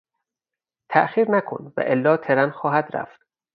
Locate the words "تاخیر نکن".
0.91-1.61